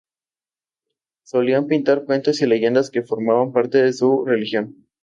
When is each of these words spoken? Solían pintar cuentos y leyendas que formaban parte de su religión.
Solían 1.21 1.67
pintar 1.67 2.05
cuentos 2.05 2.41
y 2.41 2.47
leyendas 2.47 2.89
que 2.89 3.03
formaban 3.03 3.51
parte 3.51 3.83
de 3.83 3.93
su 3.93 4.25
religión. 4.25 4.87